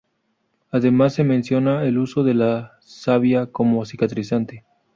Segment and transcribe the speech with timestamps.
[0.71, 4.65] Además, se menciona el uso de la savia como cicatrizante.